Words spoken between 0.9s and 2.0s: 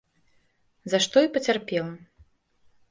За што і пацярпела.